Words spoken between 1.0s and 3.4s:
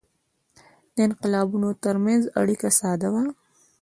انقلابونو ترمنځ اړیکه ساده وه.